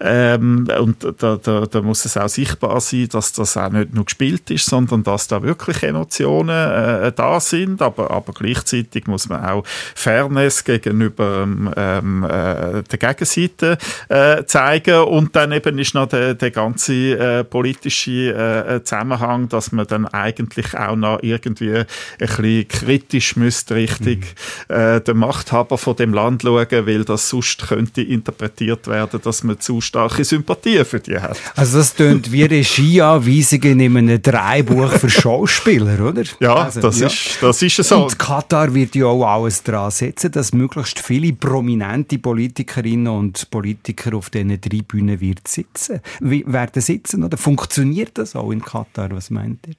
[0.00, 4.04] Ähm, und da, da, da muss es auch sichtbar sein, dass das auch nicht nur
[4.04, 7.82] gespielt ist, sondern dass da wirklich Emotionen äh, da sind.
[7.82, 9.64] Aber, aber gleichzeitig muss man auch
[9.94, 13.78] Fairness gegenüber ähm, äh, der Gegenseite
[14.08, 14.44] äh,
[14.76, 15.04] zeigen.
[15.04, 20.06] Und dann eben ist noch der, der ganze äh, politische äh, Zusammenhang, dass man dann
[20.06, 21.86] eigentlich auch noch irgendwie ein
[22.18, 24.20] bisschen kritisch müsste Richtung
[24.68, 29.60] äh, den Machthaber von dem Land schauen, weil das sonst könnte interpretiert werden, dass man
[29.60, 31.38] zu starke Sympathie für die hat.
[31.54, 36.22] Also das tönt wie Regieanweisungen in einem Dreibuch für Schauspieler, oder?
[36.40, 37.06] Ja, Also, das, ja.
[37.06, 38.04] Ist, das ist so.
[38.04, 44.16] Und Katar wird ja auch alles daran setzen, dass möglichst viele prominente Politikerinnen und Politiker
[44.16, 46.00] auf diesen drei Bühnen wird sitzen.
[46.20, 49.10] Werden sitzen oder funktioniert das auch in Katar?
[49.10, 49.74] Was meint ihr?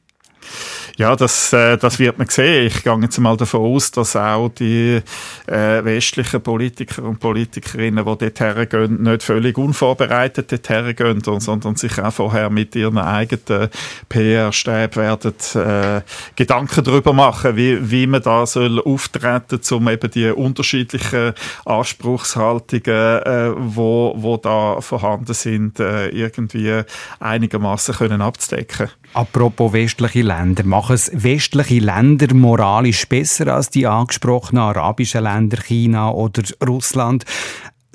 [0.98, 2.68] Ja, das, äh, das wird man sehen.
[2.68, 5.00] Ich gehe jetzt mal davon aus, dass auch die
[5.46, 12.00] äh, westlichen Politiker und Politikerinnen, die dort hergehen, nicht völlig unvorbereitet dort hergehen, sondern sich
[12.00, 13.70] auch vorher mit ihren eigenen
[14.10, 16.02] PR-Stäben werden äh,
[16.36, 21.34] Gedanken darüber machen, wie, wie man da soll auftreten um eben die unterschiedlichen
[21.66, 26.82] Anspruchshaltungen, äh, wo, wo da vorhanden sind, äh, irgendwie
[27.20, 28.90] einigermaßen können abzudecken.
[29.18, 30.64] Apropos westliche Länder.
[30.64, 37.26] Machen es westliche Länder moralisch besser als die angesprochenen arabischen Länder, China oder Russland?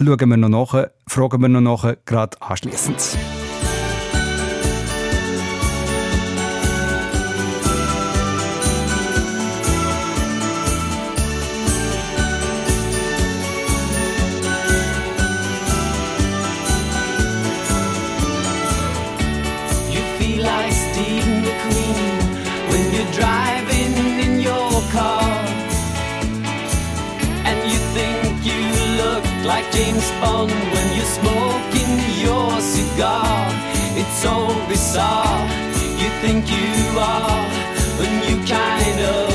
[0.01, 3.16] Schauen wir noch nach, fragen wir noch nach, gerade anschliessend.
[29.73, 33.25] James Bond when you're smoking your cigar.
[33.97, 34.35] It's so
[34.68, 35.41] bizarre.
[36.01, 37.41] You think you are
[38.05, 39.33] a new kind of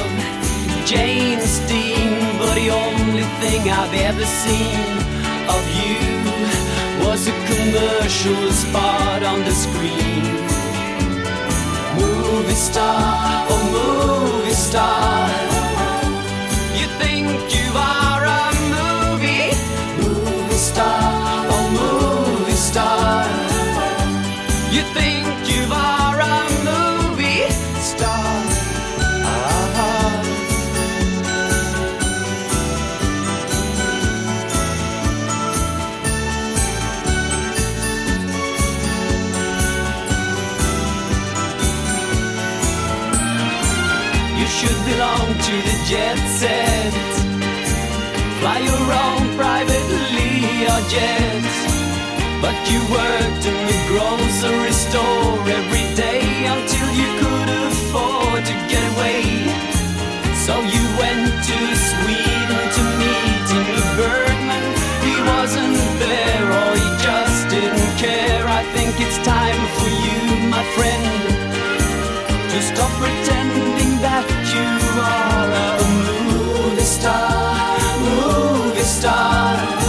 [0.86, 4.86] James Dean, but the only thing I've ever seen
[5.56, 5.98] of you
[7.04, 10.24] was a commercial spot on the screen.
[12.00, 15.57] Movie star, oh movie star.
[44.68, 46.94] should belong to the jet set.
[48.40, 51.46] Fly your own privately or jet.
[52.44, 56.24] But you worked in the grocery store every day
[56.56, 59.24] until you could afford to get away.
[60.46, 61.60] So you went to
[61.90, 64.66] Sweden to meet Ingrid Bergman.
[65.08, 68.44] He wasn't there or he just didn't care.
[68.60, 70.20] I think it's time for you,
[70.56, 71.06] my friend,
[72.52, 74.47] to stop pretending that
[74.98, 75.78] smaller.
[76.28, 79.87] Movie star, movie star.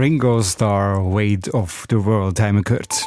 [0.00, 3.06] Ringo Starr, Weight of the World, haben wir gehört.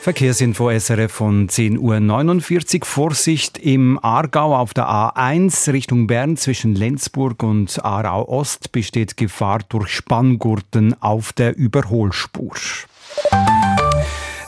[0.00, 2.84] Verkehrsinfo SRF von 10.49 Uhr.
[2.84, 9.60] Vorsicht im Aargau auf der A1 Richtung Bern zwischen Lenzburg und Aarau Ost besteht Gefahr
[9.68, 12.56] durch Spanngurten auf der Überholspur.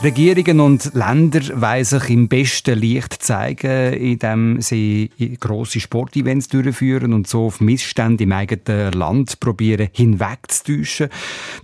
[0.03, 7.29] Regierungen und Länder wollen sich im besten Licht zeigen, indem sie grosse Sportevents durchführen und
[7.29, 11.11] so auf Missstände im eigenen Land probieren hinwegzutäuschen.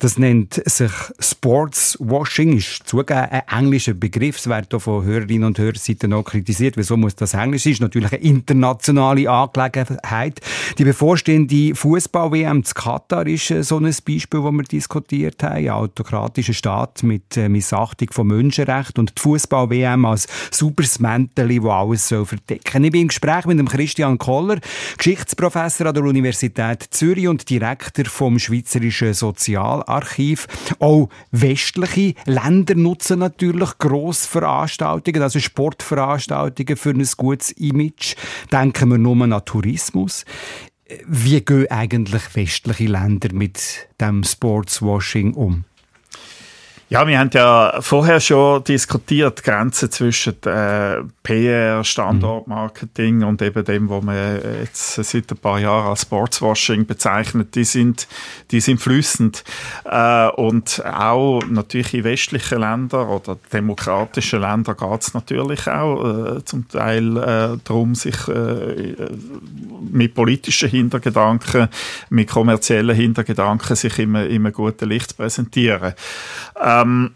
[0.00, 4.36] Das nennt sich Sportswashing, ist zugegeben ein englischer Begriff.
[4.36, 6.76] Es wird auch von Hörerinnen und Hörerseiten noch kritisiert.
[6.76, 7.72] Wieso muss das Englisch sein?
[7.72, 10.42] Ist natürlich eine internationale Angelegenheit.
[10.76, 15.54] Die bevorstehende Fußball-WM zu Katar ist äh, so ein Beispiel, das wir diskutiert haben.
[15.54, 21.70] Ein autokratischer Staat mit äh, Missachtung von Menschenrechten und die Fußball-WM als sauberes Mäntel, das
[21.70, 24.58] alles soll verdecken Ich bin im Gespräch mit dem Christian Koller,
[24.98, 30.46] Geschichtsprofessor an der Universität Zürich und Direktor vom Schweizerischen Sozialarchiv.
[30.78, 38.16] Auch westliche Länder nutzen natürlich Grossveranstaltungen, also Sportveranstaltungen für ein gutes Image.
[38.52, 40.24] Denken wir nur an Tourismus.
[41.06, 45.64] Wie gehen eigentlich westliche Länder mit dem Sportswashing um?
[46.88, 53.64] Ja, wir haben ja vorher schon diskutiert, die Grenzen zwischen äh, PR, Standortmarketing und eben
[53.64, 58.06] dem, was man jetzt seit ein paar Jahren als Sportswashing bezeichnet, die sind,
[58.52, 59.42] die sind flüssend.
[59.84, 66.44] Äh, und auch natürlich in westlichen Ländern oder demokratischen Ländern geht es natürlich auch äh,
[66.44, 69.08] zum Teil äh, darum, sich äh,
[69.90, 71.68] mit politischen Hintergedanken,
[72.10, 75.94] mit kommerziellen Hintergedanken sich immer, immer guten Licht zu präsentieren.
[76.82, 77.14] Ähm,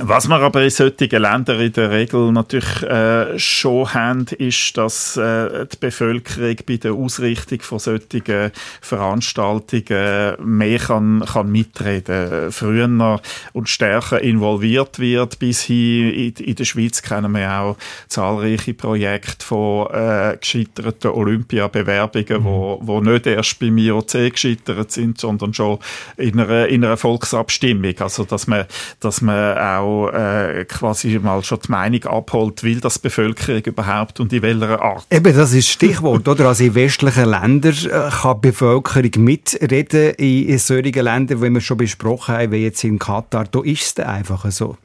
[0.00, 5.16] was wir aber in solchen Ländern in der Regel natürlich äh, schon haben, ist, dass
[5.16, 13.20] äh, die Bevölkerung bei der Ausrichtung von solchen Veranstaltungen mehr kann, kann mitreden, früher
[13.52, 15.40] und stärker involviert wird.
[15.40, 17.76] Bis hin in, in der Schweiz kennen wir auch
[18.06, 25.54] zahlreiche Projekte von äh, gescheiterten Olympiabewerbungen, wo, wo nicht erst beim IOC gescheitert sind, sondern
[25.54, 25.78] schon
[26.16, 27.94] in einer, in einer Volksabstimmung.
[27.98, 28.66] Also dass man,
[29.00, 34.32] dass man auch äh, quasi mal schon die Meinung abholt, will das Bevölkerung überhaupt und
[34.32, 35.06] in welcher Art.
[35.10, 36.46] Eben, das ist Stichwort, oder?
[36.46, 40.14] Also in westlichen Ländern äh, kann die Bevölkerung mitreden.
[40.14, 44.04] In solchen Ländern, die wir schon besprochen haben, wie jetzt in Katar, da ist es
[44.04, 44.76] einfach so.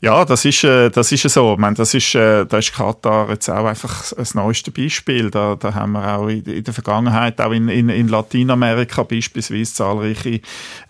[0.00, 1.54] Ja, das ist, äh, das ist so.
[1.54, 5.30] Ich meine, das ist, äh, da ist Katar jetzt auch einfach das neueste Beispiel.
[5.30, 9.74] Da, da haben wir auch in, in der Vergangenheit, auch in, in, in Lateinamerika beispielsweise
[9.74, 10.40] zahlreiche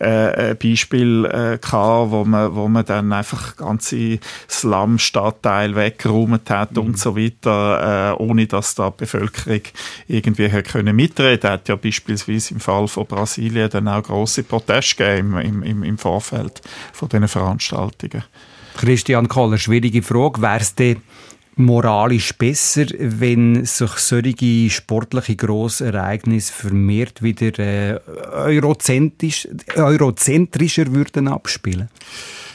[0.00, 6.72] äh, äh Beispiele äh, gehabt, wo man, wo man dann einfach ganze Slum-Stadtteile weggeräumt hat
[6.72, 6.78] Mhm.
[6.78, 9.62] und so weiter, äh, ohne dass da die Bevölkerung
[10.06, 11.50] irgendwie hat können mitreden.
[11.50, 15.98] Hat ja beispielsweise im Fall von Brasilien dann auch große Proteste gegeben im, im, im
[15.98, 16.60] Vorfeld
[16.92, 18.24] von diesen Veranstaltungen.
[18.78, 20.40] Christian Koller, schwierige Frage.
[20.40, 20.98] Wäre es denn
[21.56, 27.98] moralisch besser, wenn sich solche sportliche Grossereignisse vermehrt wieder äh,
[28.32, 31.88] eurozentrisch, eurozentrischer würden abspielen?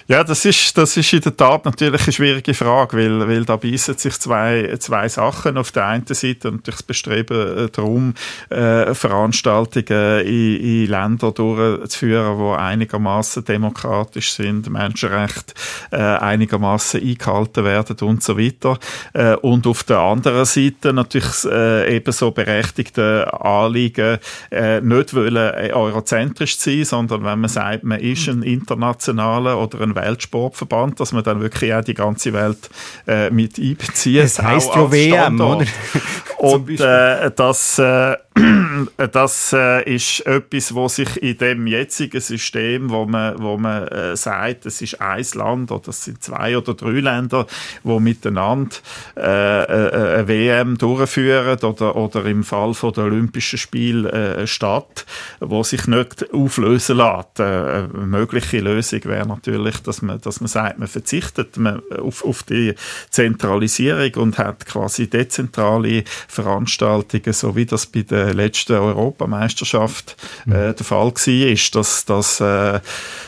[0.07, 3.55] Ja, das ist, das ist in der Tat natürlich eine schwierige Frage, weil, weil da
[3.55, 5.57] beißen sich zwei, zwei Sachen.
[5.57, 8.13] Auf der einen Seite natürlich das Bestreben äh, darum,
[8.49, 15.53] äh, Veranstaltungen in, in Länder durchzuführen, die einigermaßen demokratisch sind, Menschenrechte
[15.91, 18.77] äh, einigermaßen eingehalten werden und so weiter.
[19.13, 24.17] Äh, und auf der anderen Seite natürlich äh, ebenso berechtigte Anliegen,
[24.51, 29.92] äh, nicht wollen eurozentrisch sein, sondern wenn man sagt, man ist ein internationaler oder ein
[29.95, 32.69] Weltsportverband, dass man dann wirklich auch die ganze Welt
[33.07, 34.23] äh, mit einbezieht.
[34.23, 35.65] Es heisst auch ja WM, oder?
[36.37, 38.17] Und äh, das, äh,
[39.11, 44.15] das äh, ist etwas, wo sich in dem jetzigen System, wo man, wo man äh,
[44.15, 47.45] sagt, es ist ein Land oder es sind zwei oder drei Länder,
[47.83, 48.75] wo miteinander
[49.15, 55.05] äh, äh, eine WM durchführen oder, oder im Fall von der Olympischen Spiele äh, Stadt,
[55.39, 57.39] wo sich nicht auflösen lässt.
[57.39, 62.25] Äh, eine mögliche Lösung wäre natürlich, dass man, dass man sagt, man verzichtet man auf,
[62.25, 62.73] auf die
[63.11, 70.15] Zentralisierung und hat quasi dezentrale Veranstaltungen, so wie das bei der letzten Europameisterschaft
[70.47, 72.79] äh, der Fall war, dass, dass äh,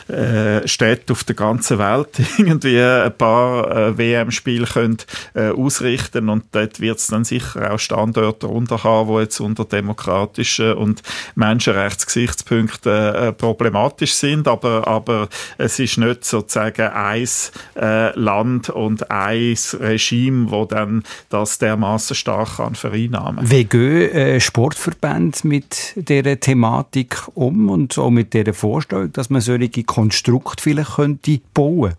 [0.08, 4.98] äh, Städte auf der ganzen Welt irgendwie ein paar äh, WM-Spiele können
[5.34, 9.64] äh, ausrichten und dort wird es dann sicher auch Standorte darunter haben, die jetzt unter
[9.64, 11.02] demokratischen und
[11.34, 15.28] Menschenrechtsgesichtspunkten äh, problematisch sind, aber, aber
[15.58, 17.28] es ist nicht sozusagen ein
[17.76, 23.50] äh, Land und ein Regime, wo dann das dermaßen stark kann vereinnahmen.
[23.50, 24.40] Wie gehen äh,
[24.86, 30.94] Sportverbände mit dieser Thematik um und auch mit dieser Vorstellung, dass man solche Konstrukte vielleicht
[30.94, 31.94] könnte bauen?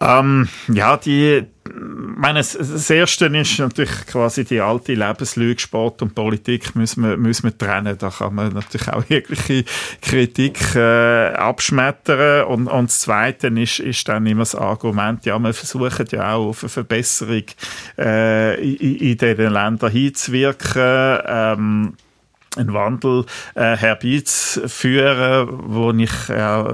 [0.00, 6.74] Ähm, ja, die, meine, das- Erste ist natürlich quasi die alte Lebenslüge, Sport und Politik
[6.76, 7.96] müssen wir, müssen wir trennen.
[7.98, 9.64] Da kann man natürlich auch jegliche
[10.02, 12.44] Kritik äh, abschmettern.
[12.46, 16.48] Und, und das Zweite ist, ist dann immer das Argument, ja, wir versuchen ja auch
[16.48, 17.44] auf eine Verbesserung
[17.98, 21.18] äh, in, in in diesen Ländern hinzuwirken.
[21.26, 21.94] Ähm,
[22.56, 23.24] einen Wandel
[23.54, 26.64] äh, herbeizuführen, wo ich, äh,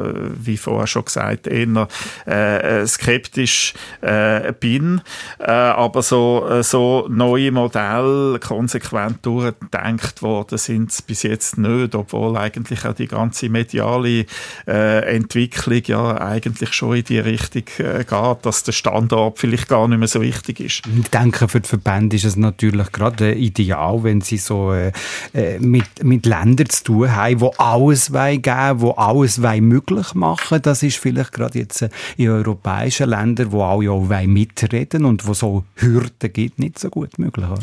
[0.43, 1.89] wie vorher schon gesagt, eher
[2.27, 5.01] äh, skeptisch äh, bin.
[5.39, 12.37] Äh, aber so, äh, so neue Modelle konsequent durchgedacht worden sind bis jetzt nicht, obwohl
[12.37, 14.27] eigentlich auch die ganze mediale
[14.67, 19.89] äh, Entwicklung ja eigentlich schon in die Richtung äh, geht, dass der Standort vielleicht gar
[19.89, 20.83] nicht mehr so wichtig ist.
[21.01, 24.93] Ich denke, für die Verbände ist es natürlich gerade äh, ideal, wenn sie so äh,
[25.35, 30.15] äh, mit, mit Ländern zu tun haben, die alles wollen geben die alles wollen möglich
[30.15, 35.05] machen Das ist vielleicht gerade jetzt äh, in europäischen Ländern, wo alle auch wollen mitreden
[35.05, 37.47] und wo so Hürden gibt, nicht so gut möglich.
[37.47, 37.63] Oder?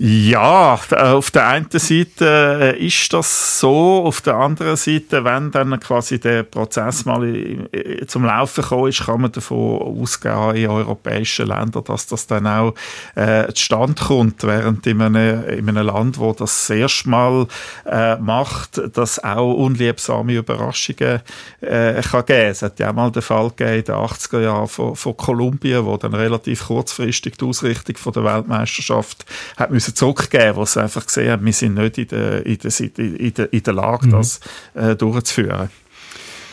[0.00, 5.50] Ja, äh, auf der einen Seite äh, ist das so, auf der anderen Seite, wenn
[5.50, 7.68] dann quasi der Prozess mal
[8.06, 12.74] zum Laufen gekommen ist, kann man davon ausgehen in europäischen Ländern, dass das dann auch
[13.16, 17.48] äh, zustande kommt, während in einem, in einem Land, wo das das erste
[17.84, 21.22] äh, macht, dass auch unliebsame Überraschungen
[21.60, 22.50] äh, kann geben.
[22.50, 25.84] Es hat ja auch mal den Fall gegeben in den 80er Jahren von, von Kolumbien,
[25.84, 29.26] wo dann relativ kurzfristig die Ausrichtung von der Weltmeisterschaft
[29.56, 32.80] hat müssen zurückgeben, wo sie einfach gesehen haben, wir sind nicht in der, in der,
[32.98, 34.40] in der, in der Lage, das
[34.74, 35.70] äh, durchzuführen.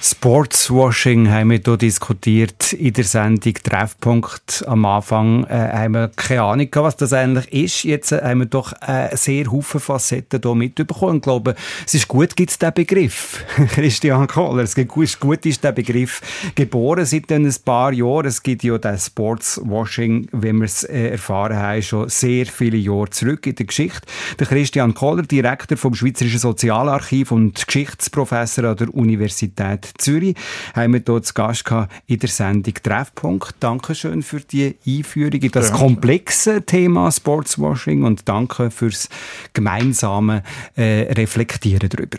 [0.08, 4.64] Sportswashing haben wir hier diskutiert in der Sendung Treffpunkt.
[4.68, 7.84] Am Anfang äh, haben wir keine Ahnung gehabt, was das eigentlich ist.
[7.86, 11.16] Jetzt äh, haben wir doch äh, sehr Haufen Facetten hier mitbekommen.
[11.16, 11.56] Ich glaube,
[11.88, 13.44] es ist gut, gibt es diesen Begriff.
[13.72, 16.22] Christian Kohler, es gut, gut ist der Begriff
[16.54, 18.28] geboren seit ein paar Jahren.
[18.28, 23.10] Es gibt ja das Sportswashing, wie wir es äh, erfahren haben, schon sehr viele Jahre
[23.10, 24.02] zurück in der Geschichte.
[24.38, 30.36] Der Christian Kohler, Direktor vom Schweizerischen Sozialarchiv und Geschichtsprofessor an der Universität Zürich,
[30.74, 33.56] haben wir hier zu Gast gehabt in der Sendung Treffpunkt.
[33.60, 39.10] Dankeschön für die Einführung in das komplexe Thema Sportswashing und danke fürs
[39.54, 40.44] gemeinsame
[40.76, 42.18] äh, Reflektieren darüber.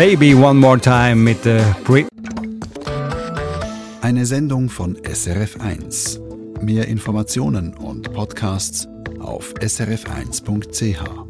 [0.00, 2.08] Baby One More Time mit der Brit.
[4.00, 6.18] Eine Sendung von SRF1.
[6.64, 8.88] Mehr Informationen und Podcasts
[9.20, 11.29] auf srf1.ch.